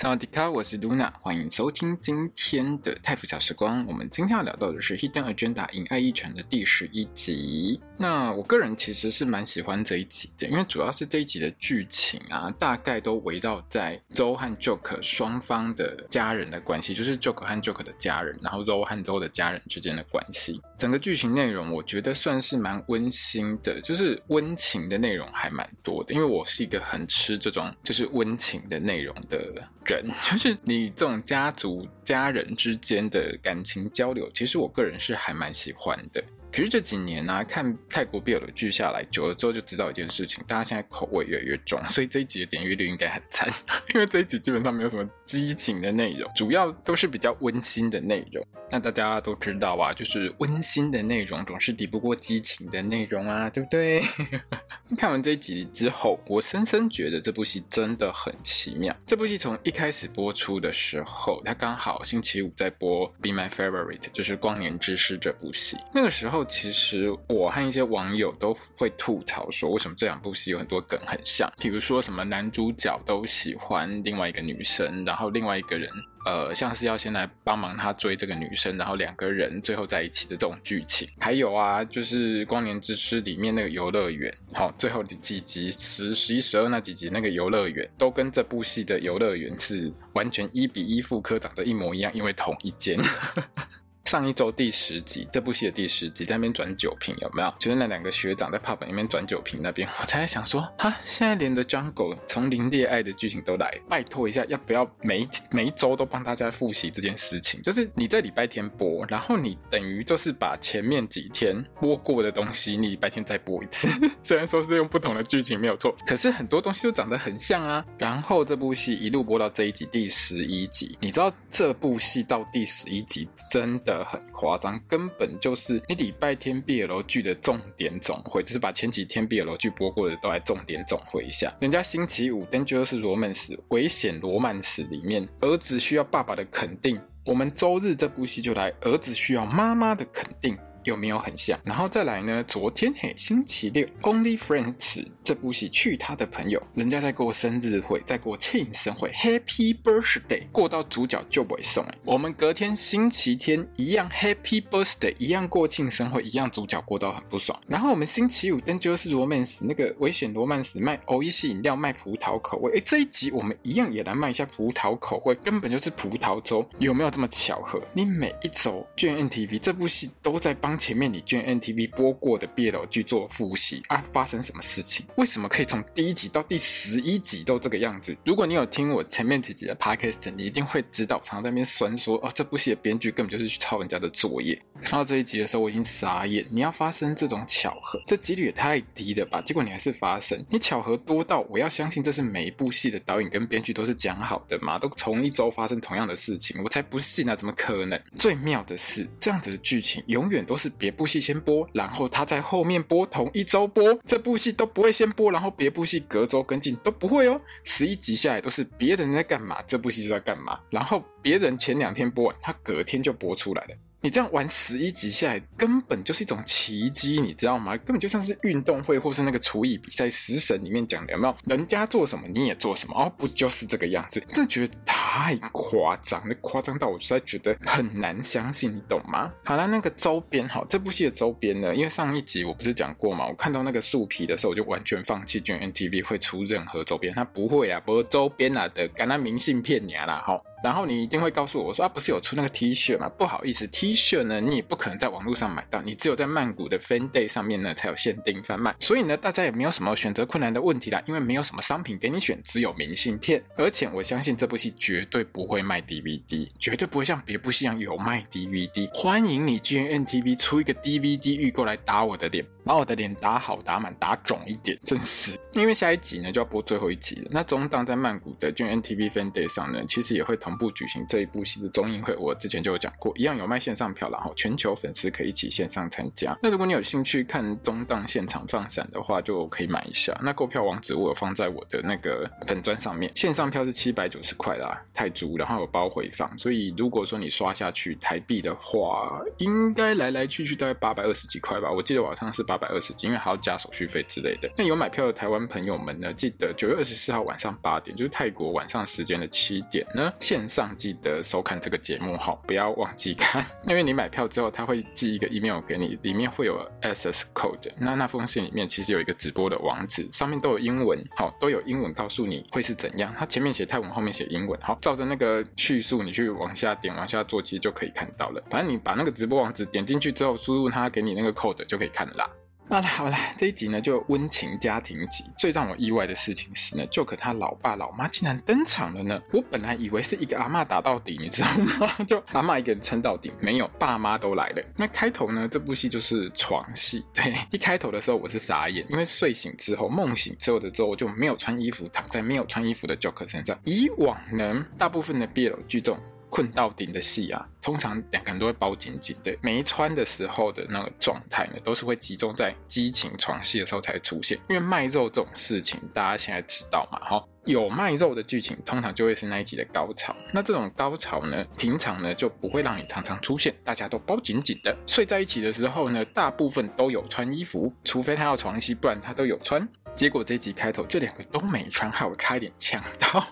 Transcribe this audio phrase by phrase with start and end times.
[0.00, 3.84] 萨瓦迪卡，我是 Luna，欢迎收听今天的泰服小时光。
[3.84, 7.80] 我们今天要聊到的是《Hidden Agenda》隐爱议程的第十一集。
[7.96, 20.62] 那我个人其实是蛮喜欢这一集的，因为主要是这一集的剧情啊，大概都围绕在 Zoe 和 Jock 双方的家人的关系，就是 Jock 和 Jock 的家人，然后 Zoe 和 Zoe 的家人之间的关系。
[20.78, 26.14] 整个剧情内容我觉得算是蛮温馨的，就是温情的内容还蛮多的。
[26.14, 36.22] 因为我是一个很吃这种就是温情的内容的人， 就是你这种家族家人之间的感情交流，其实我个人是还蛮喜欢的。
[36.50, 43.48] 可是这几年呢、看泰国 BL 的剧下来久了之后，就知道一件事情，大家现在口味越来越重，所以这一集的点阅率应该很惨，
[43.94, 48.44] 因为这一集基本上没有什么激情的内容，主要都是比较温馨的内容。
[48.70, 54.02] 那大家都知道啊，就是温馨的内容总是抵不过激情的内容啊，对不对？
[54.98, 58.94] 看完这一集之后，我深深觉得这部戏真的很奇妙。
[59.06, 65.78] 这部戏从一开始播出的时候，它刚好星期五在播《Be My Favorite》，就是《光年之诗》这部戏。
[65.94, 71.50] 那个时候，其实我和一些网友都会吐槽说，为什么这两部戏有很多梗很像？
[71.60, 75.88] 比如说什么男主角都喜欢另外一个女生，然后另外一个人。
[76.26, 92.98] 呃，像是要先来帮忙他追这个女生，然后两个人最后在一起的这种剧情，还有啊，就是《光年之诗》里面那个游乐园，好，最后几集十、十一、十二那几集那个游乐园，都跟这部戏的游乐园是完全一比一复刻，长得一模一样，因为同一间。
[94.08, 97.54] 上一周第十集，这部戏的第十集，在那边转酒瓶有没有？
[97.58, 107.60] 就是那两个学长在 pub 里面转酒瓶那边， 我才在想说，哈，现在连 The Jungle 从零恋爱的剧情都来，拜托一下，要不要每每一周都帮大家复习这件事情？
[107.60, 113.88] 就是你在礼拜天播，然后你等于就是把前面几天播过的东西，你礼拜天再播一次。
[114.24, 117.84] 虽然说是用不同的剧情没有错，可是很多东西都长得很像啊。
[117.98, 123.97] 然后这部戏一路播到这一集第十一集，你知道这部戏到第十一集真的。
[124.04, 131.52] 很夸张，根本就是你礼拜天 BL 剧的重点总会，就是把前几天 BL 剧播过的都来重点总会一下。
[131.60, 140.56] 人家星期五 Dangerous Romance 危险罗曼史里面，儿子需要爸爸的肯定，我们周日这部戏就来儿子需要妈妈的肯定。
[140.88, 141.60] 有没有很像？
[141.64, 142.42] 然后再来呢？
[142.48, 151.84] 昨天嘿，星期六，Only Friends 这部戏去他的朋友，人家在过生日会，在过庆生会，Happy Birthday，过到主角就不会送。
[152.06, 157.60] 我们隔天星期天一样 Happy Birthday，一样过庆生会，一样主角过到很不爽。
[157.66, 162.78] 然后我们星期五，但就是罗曼史那个危险罗曼史卖欧意式饮料，卖葡萄口味。
[162.78, 167.78] 哎，这一集我们一样也来卖一下葡萄口味，根本就是葡萄粥，有没有这么巧合？
[167.92, 170.77] 你每一周 GNTV 这部戏都在帮。
[170.78, 175.04] 前面你 GMMTV 播过的 BL 剧做复习啊，发生什么事情？
[175.16, 178.16] 为什么可以从第一集到第十一集都这个样子？
[178.24, 184.56] 如果你有听我前面几集的 Podcast，你一定会知道，常常在那边酸说，哦，这部戏的编剧根本就是去抄人家的作业。
[184.80, 186.46] 看到这一集的时候，我已经傻眼。
[186.50, 189.40] 你要发生这种巧合，这几率也太低了吧？
[189.40, 194.78] 结果你还是发生，你巧合多到我要相信这是每一部戏的导演跟编剧都是讲好的嘛？
[194.78, 197.34] 都同一周发生同样的事情，我才不信啊！
[197.34, 198.00] 怎么可能？
[198.16, 200.67] 最妙的是，这样子的剧情永远都是。
[200.68, 207.40] 别部戏先播，然后他在后面播，同一周播，这部戏都不会先播，然后别部戏隔周跟进都不会哦。
[207.64, 213.74] 十一集下来都是别人在干嘛，这部戏就在干嘛，然后别人前两天播完，他隔天就播出来了。
[214.00, 217.76] 你这样玩十一集下来，根本就是一种奇迹，你知道吗？
[217.78, 221.34] 根本就像是运动会或是那个厨艺比赛，食神里面讲的有没有？
[221.46, 224.20] 人家做什么你也做什么哦，不就是这个样子？
[224.28, 229.32] 真的觉得太夸张，那夸张到我实在觉得很难相信，你懂吗？
[229.44, 231.74] 好了，那个周边哈，这部戏的周边呢？
[231.74, 240.40] 因为上一集我不是讲过嘛，我看到那个树皮的时候，我就完全放弃 GMMTV 会出任何周边，它不会啊，不过周边啊的，干那明信片你啦哈。
[240.62, 243.08] 然后你一定会告诉我，我说啊，不是有出那个 T 恤吗？
[243.08, 248.74] 不好意思，T 恤呢，你也不可能在网络上买到，你只有在曼谷的 Fan Day 上面呢才有限定贩卖。
[248.80, 253.42] 所以呢，大家也没有什么选择困难的问题啦，因为没有什么商品给你选，只有明信片。
[253.56, 258.88] 而且我相信这部戏绝对不会卖 DVD，绝对不会像别部戏一样有卖 DVD。
[258.94, 262.44] 欢迎你 GMMTV 出一个 DVD 预购来打我的脸。
[262.64, 265.32] 把我的脸打好、打满、打肿一点，真是。
[265.54, 267.28] 因为下一集呢就要播最后一集了。
[267.30, 276.34] 那中档在曼谷的 GMMTV Fan Day 上呢，其实也会同同步举行这一部戏的中映会，我之前就有讲过，一样有卖线上票，然后全球粉丝可以一起线上参加。
[276.42, 280.18] 那如果你有兴趣看中档现场放闪的话，就可以买一下。
[280.22, 289.06] 那购票网址我有放在我的那个粉砖上面，线上票是七百九十块啦，泰铢，然后有包回放，所以如果说你刷下去台币的话，
[289.36, 291.70] 应该来来去去大概八百二十几块吧。
[291.70, 294.50] 我记得网上是八百二十几，因为还要加手续费之类的。
[294.56, 303.42] 那有买票的台湾朋友们呢，记得九月二十四号晚上八点，就是泰国晚上时间的七点呢，线上记得收看这个节目哈，不要忘记看。
[303.66, 307.72] 因为你买票之后，他会寄一个 email 给你，里面会有 access code。
[307.80, 313.10] 那那封信里面其实有一个直播的网址，上面都有英文，好，都有英文告诉你会是怎样。
[313.16, 318.42] 它前面写泰文，后面写英文，好，照着那个叙述，你去往下点，往下做，其实就可以看到了。
[318.50, 322.28] 反正你把那个直播网址点进去之后，输入他给你那个 code 就可以看啦。
[322.68, 325.24] 好了好了，这一集呢就温情家庭集。
[325.38, 329.18] 最让我意外的事情是呢，Joker 他老爸老妈竟然登场了呢。
[329.32, 331.90] 我本来以为是一个阿嬷打到底，你知道吗？
[332.06, 334.62] 就阿嬷一个人撑到底，没有，爸妈都来了。
[334.76, 337.02] 那开头呢，这部戏就是床戏。
[337.14, 343.58] 对，一开头的时候我是傻眼，因为睡醒之后，梦醒之后的之后就没有穿衣服，躺在没有穿衣服的 Joker 身上。
[343.64, 345.98] 以往呢，大部分的 BL 剧这种
[346.30, 354.38] 困到顶的戏啊，通常两个人都会包紧紧的，没穿的时候的那个状态呢，都是会集中在激情床戏的时候才出现。
[354.48, 356.98] 因为卖肉这种事情，大家现在知道嘛？
[357.00, 360.14] 哈，有卖肉的剧情，通常就会是那一集的高潮。
[360.32, 369.66] 那这种高潮呢，平常呢就不会让你常常出现，大家都包紧紧的，睡在一起的时候呢，大部分都有穿衣服，除非他要床戏，不然他都有穿。
[369.96, 373.26] 结果这集开头，这两个都没穿，害我差点呛到。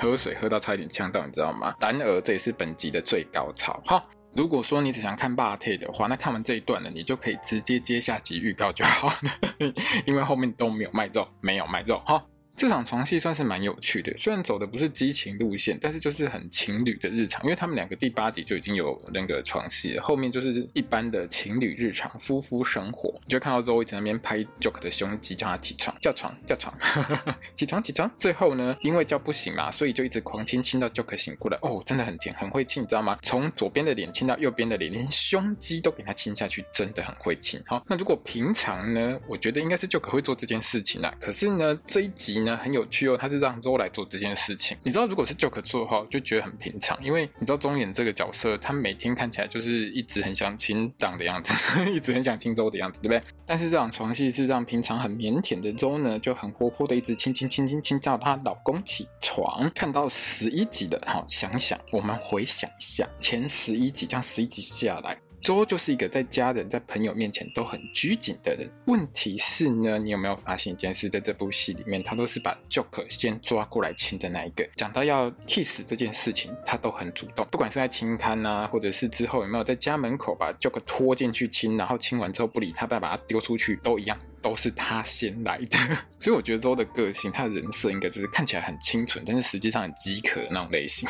[0.00, 1.74] 喝水喝到差一点呛到，你知道吗？
[1.78, 3.80] 然而这也是本集的最高潮。
[3.84, 4.02] 哈，
[4.34, 9.72] 如果说你只想看霸体的话，那看完这一段呢，你就可以直接接下集预告就好了，
[10.06, 12.02] 因为后面都没有卖肉，没有卖肉。
[12.06, 12.24] 哈。
[12.60, 17.42] 这场床戏算是蛮有趣的，虽然走的不是激情路线，但是就是很情侣的日常。
[17.42, 23.18] 因为他们两个第八集就已经有那个床戏了，后面就是一般的情侣日常，夫妇生活。
[23.24, 26.74] 你就看到 Zoe 在那边拍 Joke 的胸肌，叫他起床，叫床，叫床，
[27.56, 28.10] 起床，起床。
[28.18, 31.56] 最后呢，因为叫不醒嘛，所以就一直狂亲，亲到 Joke 醒过来。
[31.62, 33.16] 哦，真的很甜，很会亲，你知道吗？
[33.22, 37.58] 从左边的脸亲到右边的脸，连胸肌都给他亲下去，真的很会亲。
[37.64, 41.10] 好，那如果平常呢，我觉得应该是 Joke 会做这件事情啦。
[41.18, 42.49] 可是呢，这一集呢。
[42.56, 44.76] 很有趣哦，他是让周来做这件事情。
[44.82, 51.54] 你知道，如果是 Joke 做的话，我就觉得很平常，因为你知道中演这个角色，他每天看起来就是一直很想亲长的样子，
[51.90, 53.22] 一直很想亲周的样子，对不对？
[53.46, 59.70] 但是这场床戏是让平常很腼腆的周呢，就很活泼的一直亲亲亲亲亲叫她老公起床。
[59.74, 65.16] 看到十一集的，好，想想我们回想一下前十一集，这样十一集下来。
[65.42, 68.70] 周就是一个在家人、在朋友面前都很拘谨的人。
[68.86, 71.08] 问题是呢，你有没有发现一件事？
[71.08, 74.68] 在这部戏里面，他都是把 Joker 先抓过来亲的那一个。
[74.76, 77.46] 讲到要 kiss 这件事情，他都很主动。
[77.50, 85.78] 不管是在亲摊啊，或者是之后有没有在家门口把 Joker 拖进去亲，然后亲完之后不理他，再把他丢出去，都一样，都是他先来的。
[86.20, 91.08] 所以我觉得周的个性，他的人设应该就是看起来很清纯，但是实际上很饥渴的那种类型。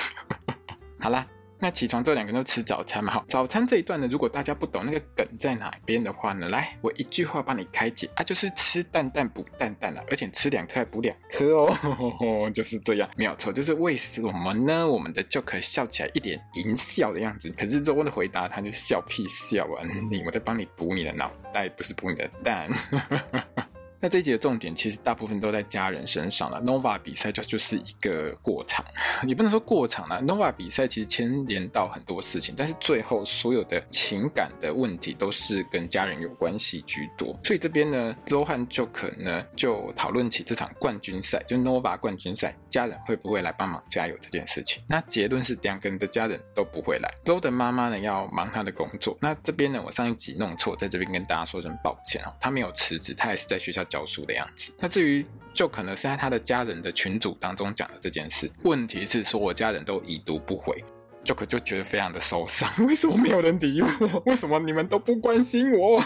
[1.01, 1.27] 好啦。
[1.61, 14.87] 那起床之后两个人都吃早餐嘛，好，早餐这一段呢，如果大家不懂那个梗在哪边的话呢，来，我一句话帮你开解啊，就是吃蛋蛋补蛋蛋啊，而且吃两颗还补两颗哦呵呵， 就是这样，没有错，就是为什么呢？
[14.87, 22.69] 我们的 Joke 笑起来一脸淫笑的样子，可是周的回答他就笑屁笑啊， 你我在帮你补你的脑袋，不是补你的蛋。
[24.01, 26.61] 那这一集的重点其实大部分都在家人身上了。
[26.63, 28.83] Nova 比赛就就是一个过场，
[29.29, 30.23] 也不能说过场了。
[30.23, 37.39] Nova 比赛其实牵连到很多事情，但是最后所有的情感的问题都是跟家人有关系居多。
[37.45, 44.83] 所以这边呢，Zoe 和 Joke 呢就讨论起这场冠军赛，就 Nova 冠军赛，家人会不会来帮忙加油这件事情。
[44.89, 47.11] 那结论是两个人的家人都不会来。
[47.25, 49.15] Zoe 的妈妈呢要忙她的工作。
[49.21, 52.33] 那这边呢，我上一集弄错，在这边跟大家说声抱歉哦。
[52.41, 53.85] 她没有辞职，她也是在学校。
[53.91, 54.73] 教书的样子。
[54.79, 58.51] 那至于就可能是在他的家人的群组当中讲的这件事。
[58.63, 60.83] 问题是说我家人都已读不回，
[61.23, 62.71] 就可就觉得非常的受伤。
[62.87, 64.23] 为什么没有人理我？
[64.25, 66.03] 为什么你们都不关心我？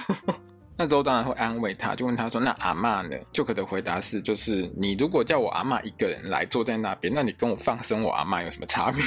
[0.76, 9.02] 那周当然会安慰他，就问他说：“那阿嬷呢？”就可的回答是：“就是你如果叫我阿嬷一个人来坐在那边，那你跟我放生我阿嬷有什么差别？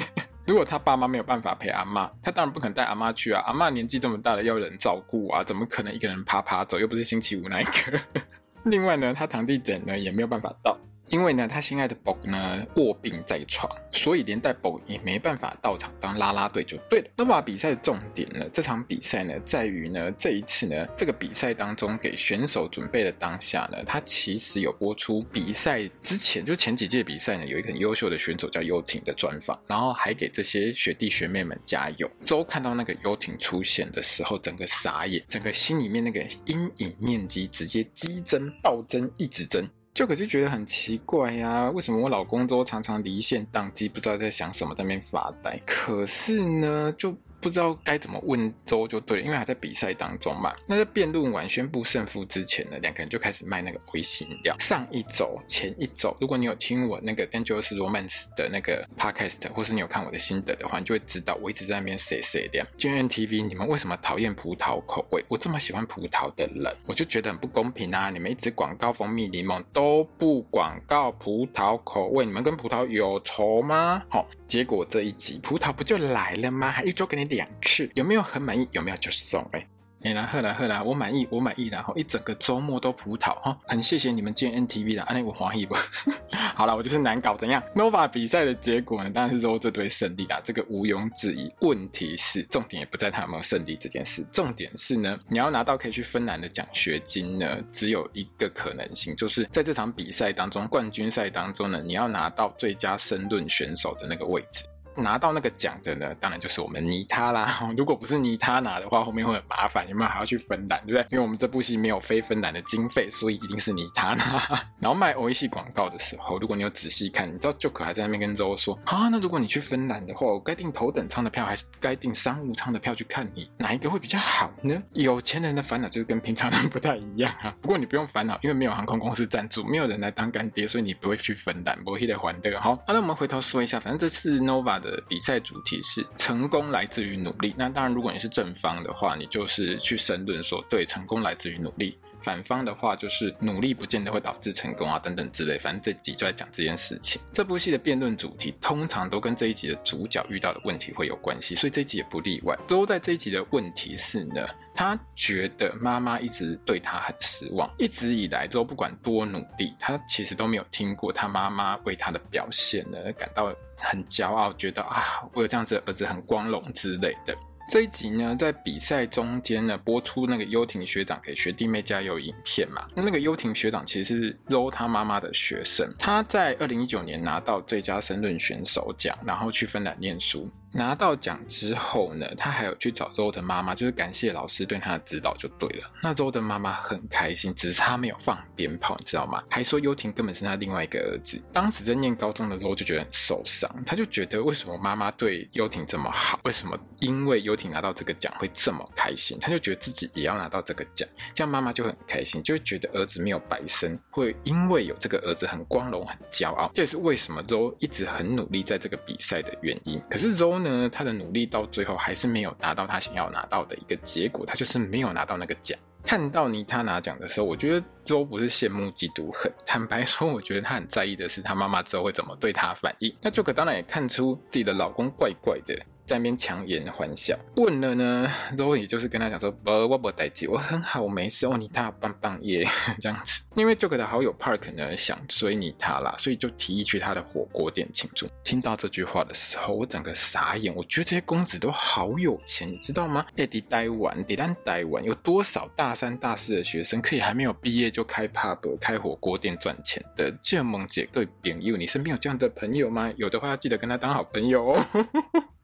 [0.46, 3.42] 如果他爸妈没有办法陪阿嬷，他当然不肯带阿嬷去啊。
[3.46, 6.78] 阿嬷年纪这么大了，要人照顾啊，怎么可能一个人爬爬走？
[6.78, 8.00] 又不是星期五那一个。
[8.64, 10.76] 另外呢，他堂弟等呢也没有办法到。
[11.10, 17.10] 因为呢，他心爱的 Bob 呢卧病在床，所以连带 Bob 也没办法到场当啦啦队就对了。
[17.16, 32.08] 那么比赛的重点呢，这场比赛呢在于呢这一次呢这个比赛当中给选手准备的当下呢，他其实有播出比赛之前就前几届比赛呢有一个很优秀的选手叫优婷的专访，然后还给这些学弟学妹们加油。
[32.24, 39.68] 周看到那个优婷出现的时候，整个傻眼，整个心里面那个阴影面积直接激增、暴增、一直增。
[40.00, 45.60] 就可是觉得很奇怪呀、为什么我老公都常常离线宕机，不知道在想什么，在那边发呆？
[45.66, 47.14] 可是呢，就。
[47.40, 50.54] 不知道该怎么问周就对了，因为还在比赛当中嘛。
[50.66, 54.54] 那在辩论完宣布胜负之前呢，两个人就开始卖那个微信饮料。
[54.58, 62.64] 上一周、前一周，如果你有听我那个《Dangerous Romance》的那个 Podcast，或是你有看我的心得的话，你就会知道我一直在那边 say say 的。
[62.78, 65.24] GMMTV，你们为什么讨厌葡萄口味？
[65.28, 68.10] 我这么喜欢葡萄的人，我就觉得很不公平啊！
[68.10, 74.02] 你们一直广告蜂蜜柠檬都不广告葡萄口味，你们跟葡萄有仇吗？
[74.10, 74.26] 好。
[74.50, 76.72] 结果这一集葡萄不就来了吗？
[76.72, 78.68] 还一周给你两次，有没有很满意？
[78.72, 79.48] 有没有就送？
[79.52, 79.64] 哎。
[80.02, 85.74] 哎，来喝来喝来，我满意，我满意，然后一整个周末都葡萄哈，很谢谢你们见 NTV 的，安利我欢喜不？
[86.56, 89.10] 好了，我就是难搞，怎样？Nova 比赛的结果呢？
[89.10, 91.52] 当然是说这队胜利啦，这个毋庸置疑。
[91.60, 104.64] 问题是重点也不在他有没有胜利这件事，重点是呢，你要拿到可以去芬兰的奖学金呢，只有一个可能性，就是在这场比赛当中，冠军赛当中呢，你要拿到最佳申论选手的那个位置。
[105.00, 107.60] 拿到那个奖的呢，当然就是我们妮他啦。
[107.76, 111.06] 如果不是妮他拿的话，后面会很麻烦，有没有还要去芬兰，对不对？
[111.10, 114.60] 因为我们这部戏没有非芬兰的经费，所以一定是妮他拿。
[114.80, 124.76] 然后卖欧系广告的时候，如果你有仔细看，你知道 Joke 还在那边跟周说啊，那如果你去芬兰的话，我该订头等舱的票还是该订商务舱的票去看你，哪一个会比较好呢？
[124.92, 127.54] 有钱人的烦恼就是跟平常人不太一样啊。
[127.62, 132.60] 不过你不用烦恼，因为没有航空公司赞助，没有人来当干爹，所以你不会去芬兰，不会得还的。
[132.60, 134.89] 好，那我们回头说一下，反正这次 Nova 的。
[135.08, 137.54] 比赛主题是成功来自于努力。
[137.56, 141.98] 那当然，如果你是正方的话，你就是去申论说，对，成功来自于努力。
[142.22, 145.58] 反方的话就是努力不见得会导致成功啊，等等之类。
[145.58, 147.20] 反正这集就在讲这件事情。
[147.32, 152.56] 这部戏的辩论主题通常都跟这一集的主角遇到的问题会有关系，所以这一集也不例外。
[152.68, 167.34] 都在这一集的问题是呢，他觉得妈妈一直对他很失望，一直以来都不管多努力，他其实都没有听过他妈妈为他的表现呢感到很骄傲，觉得啊，我有这样子的儿子很光荣之类的。
[167.70, 172.84] 这一集呢，在比赛中间呢，播出那个优婷学长给学弟妹加油影片嘛。
[172.96, 180.50] 那个优婷学长其实是 Zo 他妈妈的学生，他在二零一九年拿到最佳申论选手奖，然后去芬兰念书。
[180.72, 185.90] 拿到奖之后呢，他还有去找周的妈妈，就是感谢老师对他的指导就对了。
[186.02, 189.42] 那周的妈妈很开心，只是他没有放鞭炮，你知道吗？
[189.50, 191.42] 还说优婷根本是他另外一个儿子。
[191.52, 196.38] 当时在念高中的时候就觉得很受伤，他就觉得为什么妈妈对优婷这么好？
[196.44, 199.38] 为什么因为优婷拿到这个奖会这么开心？
[199.40, 206.70] 他就觉得自己也要拿到这个奖，这样妈妈就很开心，就会觉得儿子没有白生，会因为有这个儿子很光荣、很骄傲。
[206.72, 210.00] 这也是为什么周一直很努力在这个比赛的原因。
[210.08, 210.59] 可是周。
[210.62, 215.78] 呢，他的努力到最后还是没有达到他想要拿到的一个结果，他就是没有拿到那个奖。
[216.02, 223.14] 看到妮他拿奖的时候，我觉得都不是羡慕嫉妒恨，坦白说，我觉得他很在意的是他妈妈之后会怎么对他反应。
[223.20, 225.78] 那 Joker 当然也看出自己的老公怪怪的。
[226.10, 232.66] 在那边强颜欢笑，问了呢，之后也就是跟他讲说，不，我不待见，我很好，我没事，哦，你他棒棒耶，
[232.98, 233.44] 这样子。
[233.54, 238.26] 因为 Joker 的好友 Park 呢想追你他啦，所以就提议去他的火锅店庆祝。
[238.42, 243.24] 听到这句话的时候，我整个傻眼，我觉得这些公子都好有钱，你知道吗？
[243.36, 250.28] 哎，在台湾，在咱台湾，有多少大三、大四的学生可以还没有毕业就开 pub、开火锅店赚钱的？
[250.42, 253.12] 建萌姐各位朋友，你身边有这样的朋友吗？
[253.16, 254.84] 有的话要记得跟他当好朋友哦。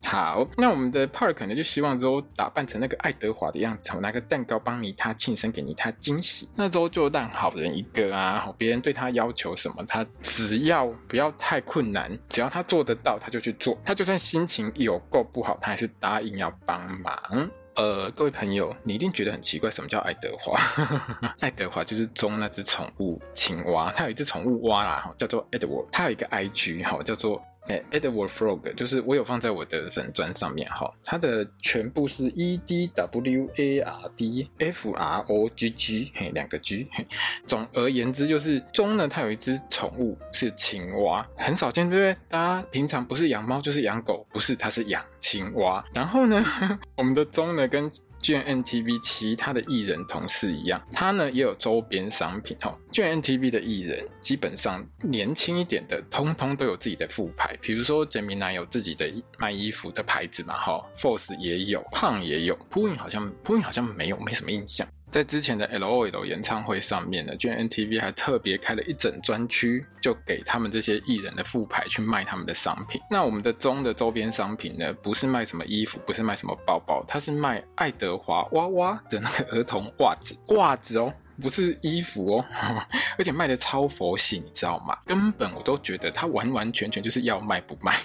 [0.03, 6.49] 好，那我们的 Park 呢就希望周打扮成那个爱德华的样子，我拿个蛋糕帮你他庆生，给你他惊喜。
[6.57, 13.79] 那周就烂好人一个啊，别人对他要求什么，他只要不要太困难，只要他做得到，他就去做。
[13.85, 17.51] 他就算心情有够不好，他还是答应要帮忙。
[17.77, 20.59] 呃，各位朋友，你一定觉得很奇怪，什么叫爱德华？
[21.41, 27.43] 爱德华就是中那只宠物青蛙，它有一只宠物蛙啦，叫做 Edward，它有一个 IG 哈，叫做。
[27.69, 37.07] 哎，Edward Frog 就是我有放在我的粉砖上面哈，它的全部是 E D W A R D F R O G G，嘿，两个 G，嘿，
[37.47, 42.17] 总而言之就是中呢，它有一只宠物是青蛙，很少见，对不对？
[42.29, 45.83] 大家平常不是养猫就是养狗，不是，它是养青蛙。
[45.93, 46.45] 然后呢，
[46.97, 52.77] 我们的中呢跟就像 NTV 其他的艺人同事一样，他呢也有周边商品哈。
[52.91, 64.87] 就像 NTV 的艺人基本上年轻一点的，通通都有自己的副牌，比如说简明男有自己的卖衣服的牌子嘛哈，Force 也有，胖也有，，Poon 好像 Poon 好像没有，没什么印象。
[65.11, 73.01] 在之前的 LOL 演唱会上面呢居然 NTV 还特别开了一整专区，就给他们这些艺人的副牌去卖他们的商品。
[73.11, 82.45] 那我们的中的周边商品呢，不是卖什么衣服，不是卖什么包包，它是卖爱德华娃娃的那个儿童袜子，袜子哦，不是衣服哦，
[83.17, 84.99] 而且卖的超佛系，你知道吗？
[85.07, 87.97] 根本我都觉得它完完全全就是要卖不卖。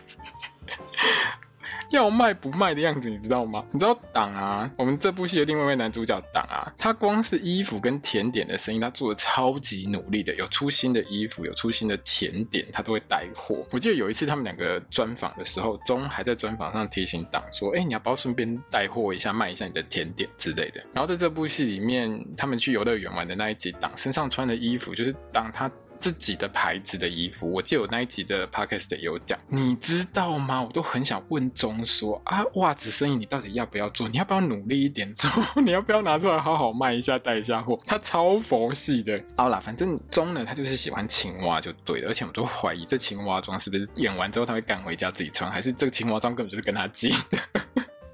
[1.91, 3.63] 要卖不卖的样子，你知道吗？
[3.71, 13.63] 你知道党啊，我们这部戏的另外一位男主角党啊，他光是衣服跟甜点的生意，他做的超级努力的，有出新的衣服，有出新的甜点，他都会带货。
[13.71, 25.69] 我记得有一次他们两个专访的时候，钟还在专访上提醒党说：“哎、你要不要顺便带货一下，卖一下你的甜点之类的。”然后在这部戏里面，他们去游乐园玩的那一集，党身上穿的衣服就是党他。
[26.01, 30.61] 自己的牌子的衣服，我记得我那一集的 podcast 有讲，你知道吗？
[30.61, 34.09] 我都很想问钟说啊，袜子生意你到底要不要做？
[34.09, 35.29] 你要不要努力一点做？
[35.61, 37.79] 你要不要拿出来好好卖一下，带一下货？
[37.85, 39.21] 他超佛系的。
[39.37, 47.37] 好啦，反正钟呢，他就是喜欢青蛙就对了，而且我都怀疑这青蛙装是不是演完之后他会赶回家自己穿，还是这个青蛙装根本就是跟他借的。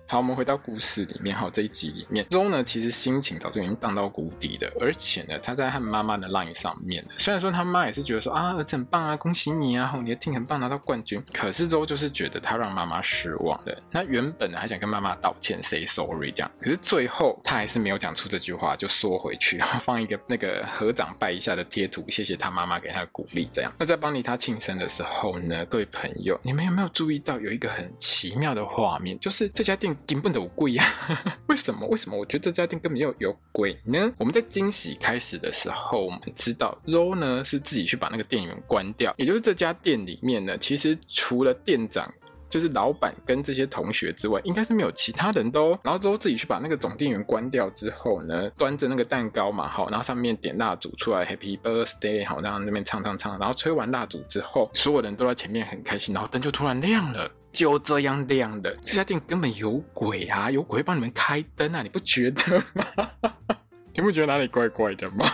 [0.09, 1.35] 好，我们回到故事里面。
[1.35, 7.05] 好，这一集里面周呢，其实心情早就已经荡到谷底了，而且呢，他在和妈妈的 line 上面。
[7.17, 11.21] 虽然说他妈也是觉得说啊，儿子很棒啊，恭喜你啊，你的 team 很棒，拿到冠军。
[11.33, 13.83] 可是周就是觉得他让妈妈失望了。
[13.91, 16.49] 那原本呢，还想跟妈妈道歉，say sorry 这样。
[16.61, 23.49] 可是最后他还是没有讲出这句话，就缩回去，然后放一个那个合掌拜一下的贴图，谢谢他妈妈给他的鼓励。
[23.51, 23.73] 这样。
[23.77, 30.83] 那在帮你他庆生的时候呢，各位朋友，你们有没有注意到有一个很奇妙的画面，就是这家店根本有鬼呀？
[31.47, 31.87] 为什么？
[31.87, 32.17] 为什么？
[32.17, 34.11] 我觉得这家店根本就有鬼呢？
[34.17, 42.11] 我们在惊喜开始的时候，我们知道 Zoe 呢是自己去把那个电源关掉，也就是这家店里面呢，其实除了店长，
[42.49, 45.77] 就是老板跟这些同学之外，应该是没有其他人的哦。
[45.83, 57.29] 然后之后自己去把那个总电源关掉之后呢，端着那个蛋糕嘛，好，然后上面点蜡烛出来，Happy Birthday，好，然后那边唱唱唱，然后吹完蜡烛之后，所有人都在前面很开心，然后灯就突然亮了。
[57.51, 60.51] 就这样亮的，这家店根本有鬼啊！
[60.51, 61.81] 有鬼会帮你们开灯啊！
[61.81, 63.09] 你不觉得吗？
[63.93, 65.25] 你不觉得哪里怪怪的吗？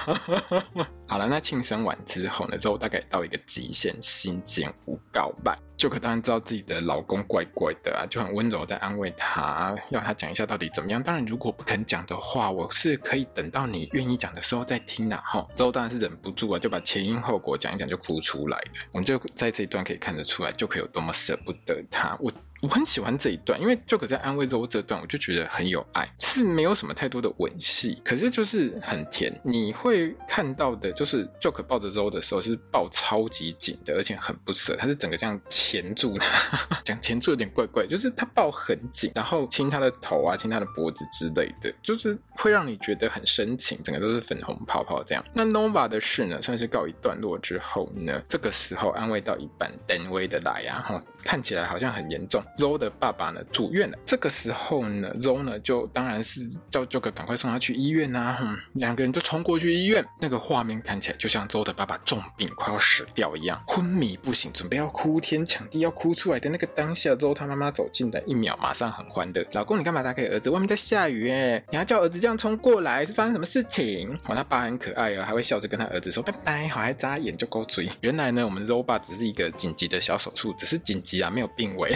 [1.05, 5.57] 好了，那庆生完之后呢，之后大概到一个极限，新建无告白。
[5.75, 11.01] 就可当然知道自己的老公怪怪的啊，就很温柔的安慰他，要他讲一下到底怎么样。
[11.01, 15.45] 当然，如果不肯讲的话，我是可以等到你愿意讲的时候再听的哈。
[15.55, 18.71] 之后当然是忍不住啊，就把前因后果讲一讲，就哭出来了。
[18.93, 22.17] 我们就在这一段可以看得出来，就可以有多么舍不得他。
[22.21, 22.31] 我。
[22.61, 29.37] 我很喜欢这一段，因为 Joke 在安慰 Zoe 这段，我就觉得很有爱，是没有什么太多的吻戏，可是就是很甜。
[29.43, 45.23] 你会看到的，就是 Joke 抱着 Zoe 的时候是抱超级紧的，而且很不舍，他是整个这样钳住他， 讲钳住有点怪怪，就是他抱很紧，然后亲他的头啊，亲他的脖子之类的，就是会让你觉得很深情，整个都是粉红泡泡这样。
[45.33, 52.43] 那 Nova 的事呢，算是告一段落之后呢，这个时候安慰到一半，等威的来啊，哈，看起来好像很严重。
[52.57, 70.49] Zoe 的爸爸呢住院了，这个时候呢，Zoe 呢就当然是叫 Joker 赶快送他去医院、啊，哼，两个人就冲过去医院，那个画面看起来就像 Zoe 的爸爸重病快要死掉一样，昏迷不醒，准备要哭天抢地要哭出来的那个当下之后他妈妈走进来一秒，马上很欢的，老公你干嘛打给儿子？
[70.49, 74.09] 外面在下雨哎，你要叫儿子这样冲过来，是发生什么事情？
[74.29, 77.87] 哇，他爸很可爱哦，还会笑着跟他儿子说拜拜，好还眨眼就勾嘴。
[78.01, 81.95] 原来呢，我们 ro 爸只是一个紧急的小手术，只是紧急啊，没有病危。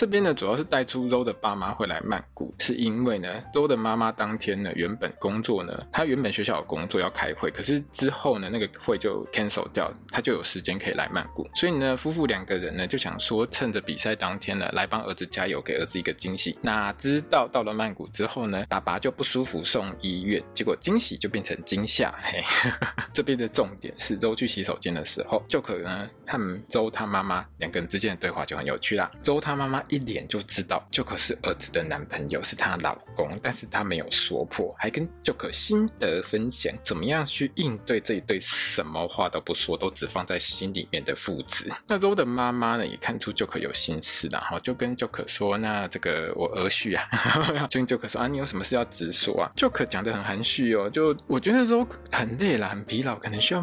[0.00, 16.58] 这边呢，主要是带出周的爸妈会来曼谷，是因为呢周的妈妈当天呢，原本工作呢，她原本学校有工作要开会，可是之后呢，那个会就 cancel 掉，她就有时间可以来曼谷，所以呢，夫妇两个人呢就想说，趁着比赛当天呢，来帮儿子加油，给儿子一个惊喜。
[16.62, 22.10] 哪知道到了曼谷之后呢，爸爸就不舒服送医院，结果惊喜就变成惊吓。
[22.22, 22.42] 嘿，
[23.12, 29.06] 这边的重点是周去洗手间的时候，就可能和周他妈妈两个人之间的对话就很有趣啦。
[29.22, 29.84] 周他妈妈。
[29.90, 41.68] 一脸就知道 Joker 是儿子的男朋友，是她老公，但是她没有说破，还跟 Joker 心得分享，怎么样去应对这一对什么话都不说，都只放在心里面的父子。
[41.86, 53.60] 那 Zoe 的妈妈呢，也看出 Joker 有心事，然后就跟 Joker 说：“那这个我儿婿啊，就跟 Joker 说啊，你有什么事要直说啊？”Joker 讲得很含蓄哦，就我觉得 Zoe 很累了，很疲劳，可能需要。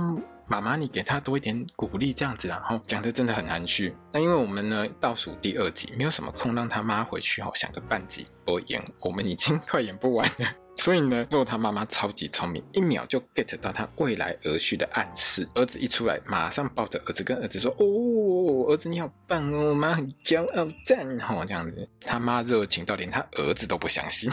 [0.47, 3.95] 妈妈，你给他多一点鼓励，这样子，然后讲的真的很含蓄。
[4.13, 10.47] 那因为我们呢倒数第二集，没有什么空让他妈回去哦，想个半集播演，我们已经快演不完了。
[10.77, 15.49] 所以呢，之后他妈妈超级聪明，一秒就 get 到他未来儿婿的暗示。
[15.55, 24.29] 儿子一出来，马上抱着儿子，跟儿子说：“哦，儿子你好棒哦，妈很骄傲，赞吼！”这样子，他妈热情到连他儿子都不相信。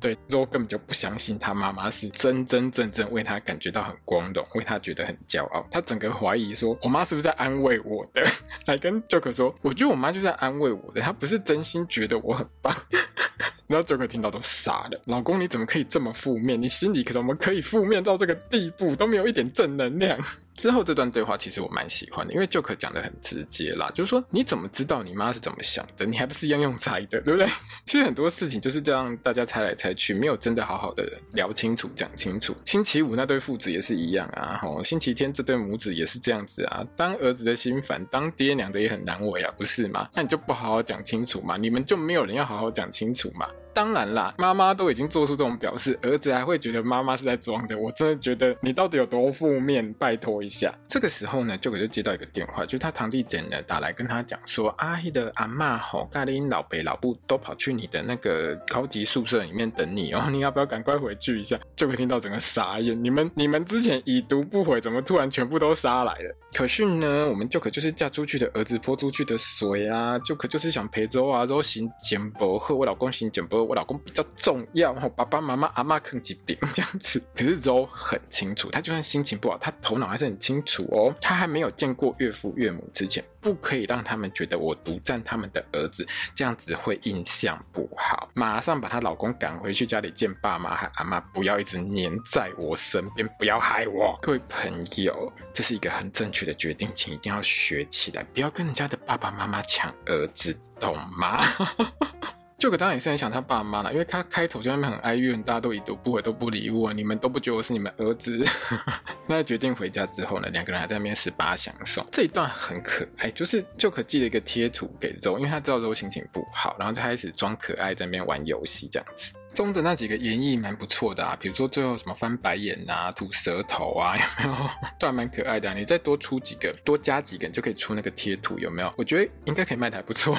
[0.00, 5.66] 对，之后根本就不相信他妈妈是真真正正为他感觉到很光荣，为他觉得很骄傲。
[5.70, 8.24] 他整个怀疑说：“我妈是不是在安慰我的？”
[8.66, 12.74] 来跟 Joker 说：“我觉得我妈就是在安慰我的，她不是真心觉得我很棒。
[13.66, 15.00] ”然后 Joker 听到都傻了。
[15.06, 16.60] 老公，你怎么可以这么负面？
[16.60, 20.18] 你心里可怎么可以负面到这个地步，都没有一点正能量？
[20.58, 26.04] 之后这段对话其实我蛮喜欢的，因为 Joker 讲得很直接啦，就是说你怎么知道你妈是怎么想的？
[26.04, 27.48] 你还不是一样用猜的，对不对？
[27.86, 32.56] 其实很多事情就是这样，大家猜来猜去，没有真的好好的聊清楚、讲清楚。
[32.64, 36.84] 星期五那对父子也是一样啊，吼，星期天这对母子也是这样子啊。
[36.96, 40.08] 当儿子的心烦，当爹娘的也很难为啊，不是吗？
[40.12, 43.48] 那你就不好好讲清楚嘛，你们就没有人要好好讲清楚嘛。
[43.78, 49.92] 当然啦，妈妈都已经做出这种表示，儿子还会觉得妈妈是在装的，我真的觉得你到底有多负面？
[49.92, 50.74] 拜托一下。
[50.88, 61.56] 这个时候呢，就可就接到一个电话，就是他堂弟简呢打来跟他讲说，阿姨的阿妈吼，咖喱老北老布都跑去你的那个高级宿舍里面等你哦，你要不要赶快回去一下？
[61.76, 66.36] 就可听到整个傻眼，你们 你们之前已读不回，怎么突然全部都杀来了？
[66.52, 73.67] 可是呢，我们就可就是嫁出去的儿子泼出去的水啊，就可就是想陪周啊，周行简博和我老公行简博。
[73.68, 77.22] 我老公比较重要，然后爸爸妈妈阿妈啃几饼 这样子。
[77.34, 81.14] 可是周很清楚，他就算心情不好，他头脑还是很清楚哦。
[81.20, 88.30] 他还没有见过岳父岳母之前，不可以让他们觉得我独占他们的儿子，这样子会印象不好。
[88.34, 94.18] 马上把她老公赶回去家里见爸妈和阿妈，不要一直黏在我身边，不要害我。
[94.22, 101.40] 各位朋友，这是一个很正确的决定，请一定要学起来，不要跟人家的爸爸妈妈抢儿子，懂吗？
[102.58, 108.44] 就可当然也是很想他爸妈啦，因为他开头就在那边很哀怨，大家都已读不回，都不理我，你们都不觉得我是你们儿子。
[109.28, 119.34] 那决定回家之后呢，两个人还在那边十八相送，这一段很可爱，就是就可寄了一个贴图给周，因为他知道周心情不好，然后就开始装可爱在那边玩游戏这样子。
[119.58, 124.70] 中的那几个演绎蛮不错的啊，比如说最后什么翻白眼啊、吐舌头啊， 有没有？
[125.00, 125.74] 都还蛮可爱的。
[125.74, 128.92] 你再多出几个，多加几个，你就可以出那个贴图，有没有？
[128.96, 130.38] 我觉得应该可以卖的还不错。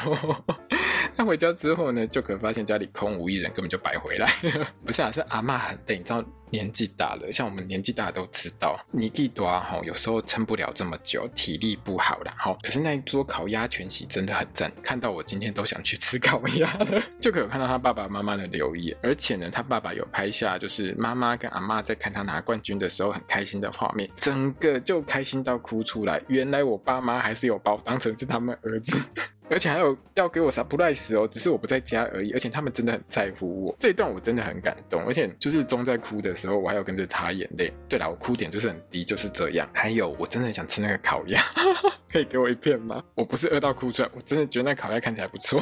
[1.18, 4.32] 但回家之后呢，就可发现家里空无一人，根本就白回来。
[4.86, 6.24] 不是啊，是阿嬷很累，你知道。
[6.50, 12.56] 年纪大了，像我们年纪大都知道，你弟多哈，有时候撑不了这么久，体力不好了哈。
[12.62, 17.02] 可是那一桌烤鸭全席真的很赞，看到我今天都想去吃烤鸭了。
[17.20, 26.22] 就可以有看到他爸爸妈妈的留言，而且呢，他爸爸有拍下就是妈妈跟阿妈在看他拿冠军的时候很开心的画面，整个就开心到哭出来。
[26.28, 28.98] 原来我爸妈还是有把我当成是他们儿子。
[29.50, 32.32] 而且还有要给我 surprise 哦，只是我不在家而已。
[32.34, 35.04] 而且他们真的很在乎我，这一段我真的很感动。
[35.06, 37.72] 而且就是钟在哭的时候，我还有跟着擦眼泪。
[37.88, 39.68] 对了，我哭点就是很低，就是这样。
[39.74, 41.42] 还有，我真的很想吃那个烤鸭，
[42.12, 43.04] 可以给我一片吗？
[43.16, 45.62] 我不是饿到哭出来，我真的觉得那烤鸭看起来不错。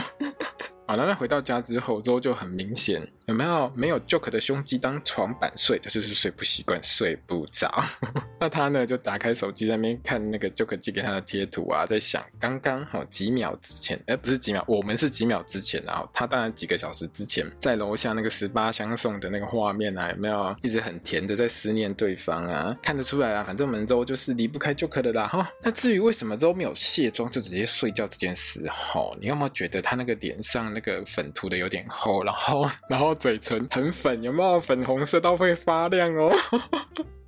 [0.88, 7.70] 好了，那回到家之后，之后就很明显，有没有没有 Joke 的胸肌当床板睡，就是睡不习惯，睡不着。
[8.40, 22.74] 那他呢，就打开手机在那边看那个 Joke 寄给他的贴图啊，在想刚刚好几秒之前，哎，不是几秒，我们是几秒之前，然后他当然几个小时之前在楼下那个十八相送的那个画面啊，有没有一直很甜的在思念对方啊？
[22.82, 25.28] 看得出来啊，反正我们周就是离不开 Joke 的啦。
[25.28, 30.74] 哈，那至于为什么周没有卸妆就直接睡觉这件事，哈，你有没有觉得他那个脸上？
[30.78, 36.32] 那个粉涂的有点厚，然后然后嘴唇很粉，有没有粉红色到会发亮哦？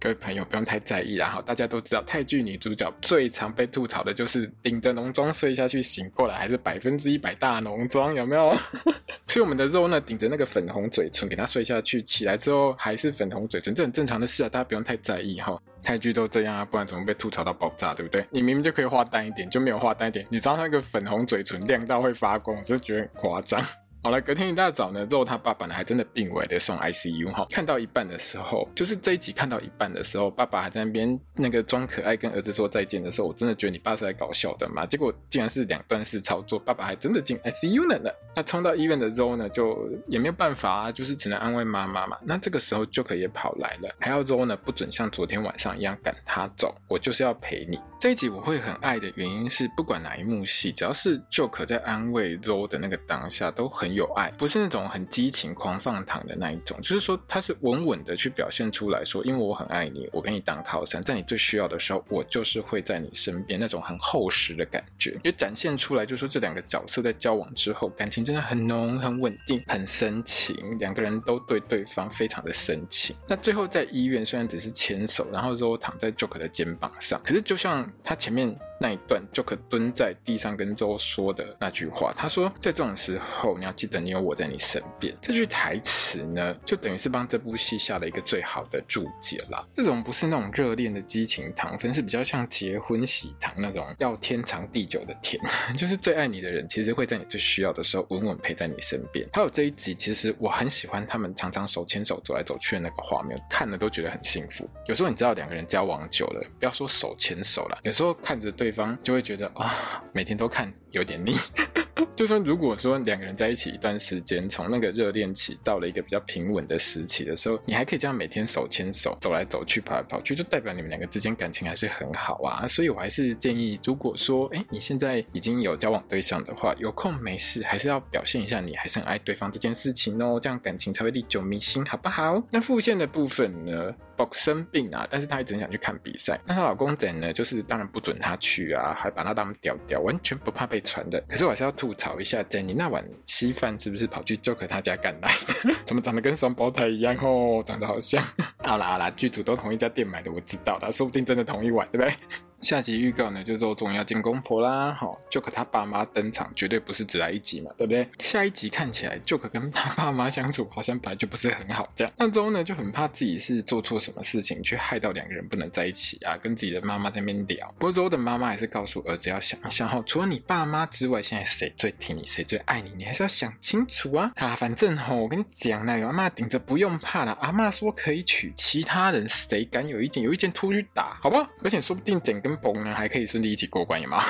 [0.01, 8.55] 各位朋友不用太在意啦，哈，大家都知道泰剧女主角最常被吐槽的就是顶着浓妆睡下去，醒过来还是百分之一百大浓妆，有没有？
[9.27, 15.61] 所以我们的肉呢，顶着那个粉红嘴唇给她睡下去，起来之后还是粉红嘴唇，这很正常的事啊，大家不用太在意哈。
[15.83, 18.25] 泰剧都这样啊，不然怎么被吐槽到爆炸，对不对？
[18.29, 23.61] 你明明就可以画淡一点，就没有画淡一点，你知道那个粉红嘴唇亮到会发光，我是觉得很夸张。
[24.01, 27.45] 好了，隔天一大早呢，之后他爸爸呢还真的病危的送 ICU 哈。
[27.49, 34.85] 看到一半的时候，就是这一集看到一半的时候，爸爸还在那边那个装可爱跟儿子说再见的时候，我真的觉得你爸是来搞笑的嘛。
[34.85, 38.09] 结果竟然是两段式操作，爸爸还真的进 ICU 了呢。
[38.33, 42.17] 那冲到医院的时候呢，就也没有办法啊，就是只能安慰妈妈嘛。
[42.23, 47.77] 那这个时候 Joker 也跑来了，还要周呢不准像昨天晚上一样赶他走，我就是要陪你。
[47.99, 53.88] 这一集我会很爱的原因是，不管哪一幕戏，只要是 Joker 在安慰周的那个当下，都很。
[53.89, 73.15] 很有爱，不是那种很激情狂放糖的那一种，就是说他是稳稳的去表现出来说，因为我很爱你，我给你当靠山，在你最需要的时候，我就是会在你身边，那种很厚实的感觉，也展现出来，就是说这两个角色在交往之后，感情真的很浓、很稳定、很深情，两个人都对对方非常的深情。
[73.27, 78.55] 那最后在医院，虽然只是牵手，然后说躺在 Joker 的肩膀上，可是就像他前面。
[78.79, 89.67] 那一段就可蹲在地上跟周说的那句话，他说：“在这种时候，你要记得你有我在你身边。”这句台词呢，就等于是帮这部戏下了一个最好的注解啦。
[89.73, 95.41] 这种不是那种热恋的激情糖分，是比较像结婚喜糖那种要天长地久的甜，
[95.77, 99.27] 就是最爱你的人，其实会在你最需要的时候稳稳陪在你身边。
[99.33, 104.69] 还有这一集，其实我很喜欢他们常常手牵手走来走去的那个画面，看了都觉得很幸福。
[104.85, 108.68] 有时候你知道两个人交往久了，不要说手牵手了，有时候看着对。
[108.69, 109.65] 对方就会觉得啊、哦，
[110.13, 111.33] 每天都看有点腻。
[112.15, 122.67] 就说如果说两个人在一起一段时间，从那个热恋期到了一个比较平稳的时期的时候，你还可以这样每天手牵手走来走去、跑来跑去，就代表你们两个之间感情还是很好啊。
[122.67, 132.43] 所以我还是建议，如果说哎你现在已经有交往对象的话，有空没事还是要表现一下你还是很爱对方这件事情哦，这样感情才会历久弥新，好不好？
[132.51, 133.95] 那副线的部分呢？
[134.31, 136.39] 生病啊，但是她一直想去看比赛。
[136.45, 141.19] 那她老公等呢，就是当然不准她去啊，还把她当屌屌，完全不怕被传的。
[141.27, 145.29] 可是我还是要吐槽一下，，Jenny 那碗稀饭是不是跑去 Joker 他家干来
[145.63, 145.75] 的？
[145.85, 147.63] 怎么长得跟双胞胎一样哦？
[147.65, 148.23] 长得好像。
[148.63, 152.13] 好啦好啦，剧组都同一家店买的，我知道的，说不定真的同一碗，对不对？
[152.61, 158.07] 下集预告呢，就是说终于要见公婆啦，好，Joker 他爸妈登场，绝对不是只来一集嘛，对不对？
[158.19, 162.13] 下一集看起来，Joker 跟他爸妈相处好像本来就不是很好，这样。
[162.17, 167.73] 那周呢就很怕自己是做错什么事情，却害到两个人不能在一起啊，跟自己的妈妈在那边聊。
[167.77, 174.31] 不过周的妈妈还是告诉儿子要想一想，哈，除了你爸妈之外，现在谁最挺你，谁最爱你，你还是要想清楚啊。
[174.35, 180.21] 啊，反正哈，我跟你讲那个阿妈顶着不用怕了，阿妈说可以娶其他人，谁敢有意见？
[180.21, 181.49] 有意见出去打，好不好？
[181.63, 184.23] 而且说不定整个崩呢，还可以顺利一起过关，有吗？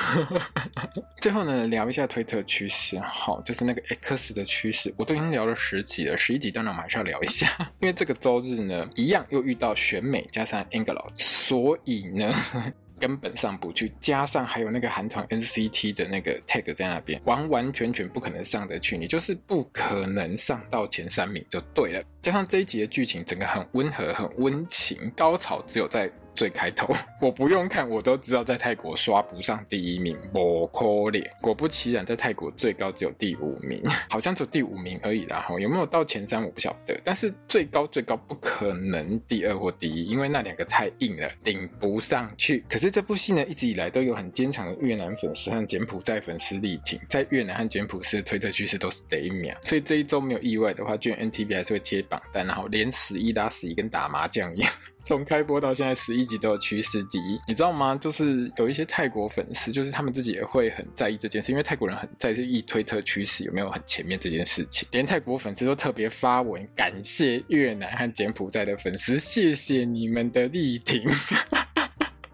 [1.20, 7.48] 最后呢，聊一下推特趋势，好，就是那个 X 的趋势，我都已经聊了十集了，十一集当然我们还是要聊一下，
[7.80, 12.32] 因为这个周日呢，一样又遇到选美加上 Angelo，所以呢。
[13.00, 22.04] 根本上不去，加上还有那个韩团 NCT 的那个 tag 在那边，完完全全不可能上得去，你就是不可能上到前三名就对了。
[22.20, 26.12] 加上这一集的剧情整个很温和、很温情，高潮只有在。
[26.40, 31.22] 最开头，我不用看，我都知道在泰国刷不上第一名，不可怜。
[31.42, 35.38] 果不其然，在泰国最高只有第五名， 好像只有第五名而已啦。
[35.46, 42.64] 哈，有没有到前三我不晓得，但是最高最高不可能第二或第一，因为那两个太硬了，顶不上去。
[42.66, 54.72] 可是这部戏呢，一直以来都有很坚强的越南粉丝和柬埔寨粉丝力挺，在越南和柬埔寨的推特趋势都是第一名，所以这一周没有意外的话，居然 NTV 还是会贴榜单，然后连十一打十一，跟打麻将一样。
[55.10, 57.96] 从开播到现在十一集都有趋势第一，你知道吗？
[57.96, 71.02] 就是有一些泰国粉丝，就是他们自己也会很在意这件事，因为泰国人很在意推特趋势有没有很前面这件事情，连泰国粉丝都特别发文感谢越南和柬埔寨的粉丝，谢谢你们的力挺。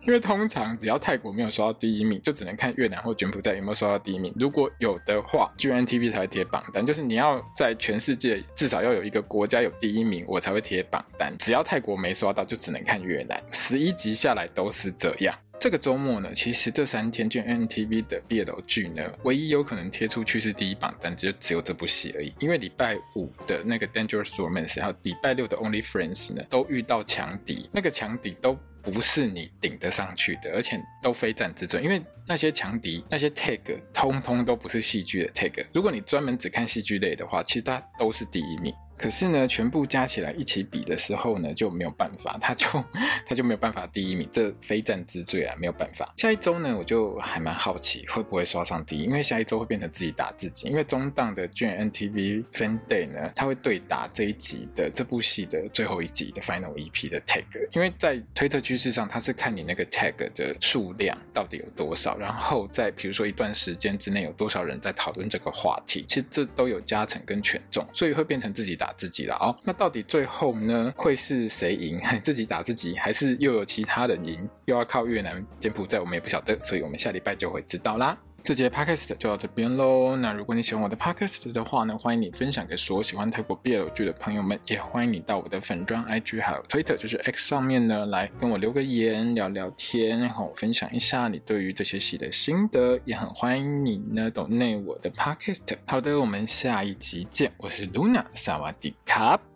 [0.07, 4.33] 因为通常只要泰国没有刷到第一名，就只能看越南或柬埔寨有没有刷到第一名。
[4.38, 6.87] 如果有的话，GNTV 才会贴榜单。
[6.87, 11.35] 就是你要在全世界至少要有一个国家有第一名，我才会贴榜单。
[11.38, 13.42] 只要泰国没刷到，就只能看越南。
[13.51, 15.35] 十一集下来都是这样。
[15.59, 22.33] 这个周末呢，其实这三天 GNTV 的 BL 剧呢，唯一有可能贴出去是第一榜单，就只有这部戏而已。
[22.38, 28.57] 因为礼拜五的那个 Dangerous Romance，还有礼拜六的 Only Friends 呢，都遇到强敌，那个强敌都。
[28.90, 35.66] 不是你顶得上去的，而且都非战之罪，因为那些强敌、那些 tag，通通都不是戏剧的 tag。
[35.75, 38.72] 如果你专门只看戏剧类的话，其实它都是第一名。
[38.96, 42.66] 可是呢，全部加起来一起比的时候呢，就没有办法，他就
[43.26, 46.12] 他就没有办法第一名，这非战之罪啊，没有办法。
[46.16, 68.86] 下一周呢，我就还蛮好奇会不会刷上第一，因为下一周会变成自己打自己，因为中档的卷 NTV Fan Day 呢，他会对打这一集的这部戏的最后一集的 Final EP 的 tag，因为在推特趋势上，他是看你那个 tag 的数量到底有多少，然后在比如说一段时间之内有多少人在讨论这个话题，其实这都有加成跟权重，所以会变成自己打。
[68.87, 72.01] 打自己了哦，那到底最后呢，会是谁赢？
[72.22, 74.49] 自己打自己，还是又有其他人赢？
[74.66, 78.16] 又要靠越南、柬埔寨，我们也不晓得，所以我们下礼拜就会知道啦。
[78.46, 80.14] 这节 podcast 就到这边喽。
[80.14, 95.76] 那如果你喜欢我的 podcast 的话呢，欢迎你分享给所有喜欢泰国 BL 剧的朋友们，也欢迎你到我的粉专 IG 还有 Twitter，就是 X 上面呢来跟我留个言聊聊天，然后分享一下你对于这些戏的心得，也很欢迎你呢 donate 我的 podcast。
[95.85, 99.56] 好的，我们下一集见，我是 Luna，萨瓦迪卡。